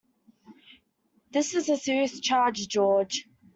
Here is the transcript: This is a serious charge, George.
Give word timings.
This 1.29 1.53
is 1.53 1.69
a 1.69 1.77
serious 1.77 2.19
charge, 2.19 2.67
George. 2.67 3.29